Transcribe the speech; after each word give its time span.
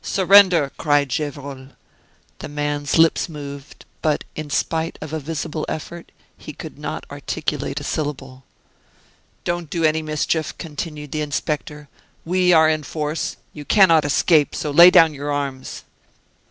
"Surrender!" 0.00 0.72
cried 0.78 1.10
Gevrol. 1.10 1.68
The 2.38 2.48
man's 2.48 2.96
lips 2.96 3.28
moved, 3.28 3.84
but 4.00 4.24
in 4.34 4.48
spite 4.48 4.96
of 5.02 5.12
a 5.12 5.20
visible 5.20 5.66
effort 5.68 6.10
he 6.38 6.54
could 6.54 6.78
not 6.78 7.04
articulate 7.10 7.80
a 7.80 7.84
syllable. 7.84 8.44
"Don't 9.44 9.68
do 9.68 9.84
any 9.84 10.00
mischief," 10.00 10.56
continued 10.56 11.12
the 11.12 11.20
inspector, 11.20 11.90
"we 12.24 12.50
are 12.50 12.70
in 12.70 12.82
force, 12.82 13.36
you 13.52 13.66
can 13.66 13.88
not 13.88 14.06
escape; 14.06 14.54
so 14.54 14.70
lay 14.70 14.90
down 14.90 15.12
your 15.12 15.30
arms." 15.30 15.82